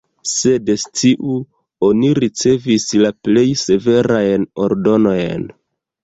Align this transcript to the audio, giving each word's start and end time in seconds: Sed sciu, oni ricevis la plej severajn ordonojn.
Sed 0.27 0.69
sciu, 0.83 1.33
oni 1.89 2.07
ricevis 2.23 2.85
la 3.01 3.11
plej 3.27 3.43
severajn 3.65 4.47
ordonojn. 4.69 5.45